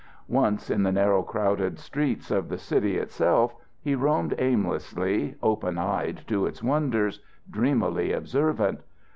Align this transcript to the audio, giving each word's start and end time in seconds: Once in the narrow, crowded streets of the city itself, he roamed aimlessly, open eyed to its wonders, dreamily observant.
Once 0.27 0.71
in 0.71 0.81
the 0.81 0.91
narrow, 0.91 1.21
crowded 1.21 1.77
streets 1.77 2.31
of 2.31 2.49
the 2.49 2.57
city 2.57 2.97
itself, 2.97 3.53
he 3.79 3.93
roamed 3.93 4.33
aimlessly, 4.39 5.35
open 5.43 5.77
eyed 5.77 6.23
to 6.25 6.47
its 6.47 6.63
wonders, 6.63 7.19
dreamily 7.51 8.11
observant. 8.11 8.79